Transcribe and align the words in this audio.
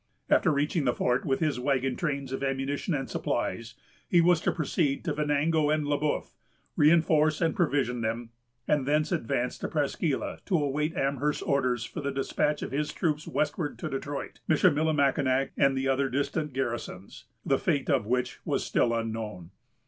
After 0.31 0.51
reaching 0.51 0.85
the 0.85 0.95
fort, 0.95 1.25
with 1.27 1.41
his 1.41 1.59
wagon 1.59 1.95
trains 1.95 2.31
of 2.31 2.41
ammunition 2.41 2.95
and 2.95 3.07
supplies, 3.07 3.75
he 4.09 4.19
was 4.19 4.41
to 4.41 4.51
proceed 4.51 5.05
to 5.05 5.13
Venango 5.13 5.69
and 5.69 5.85
Le 5.85 5.99
Bœuf, 5.99 6.33
reinforce 6.75 7.39
and 7.39 7.55
provision 7.55 8.01
them; 8.01 8.31
and 8.67 8.87
thence 8.87 9.11
advance 9.11 9.59
to 9.59 9.67
Presqu' 9.67 10.19
Isle 10.19 10.39
to 10.45 10.57
wait 10.57 10.95
Amherst's 10.95 11.43
orders 11.43 11.83
for 11.83 12.01
the 12.01 12.11
despatch 12.11 12.63
of 12.63 12.71
his 12.71 12.91
troops 12.91 13.27
westward 13.27 13.77
to 13.77 13.89
Detroit, 13.89 14.39
Michillimackinac, 14.49 15.51
and 15.55 15.77
the 15.77 15.87
other 15.87 16.09
distant 16.09 16.51
garrisons, 16.53 17.25
the 17.45 17.59
fate 17.59 17.87
of 17.87 18.07
which 18.07 18.39
was 18.43 18.63
still 18.65 18.95
unknown. 18.95 19.51